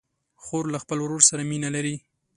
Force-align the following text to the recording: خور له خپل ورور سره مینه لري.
خور 0.43 0.63
له 0.73 0.77
خپل 0.83 0.97
ورور 1.01 1.21
سره 1.29 1.41
مینه 1.51 1.69
لري. 1.75 1.95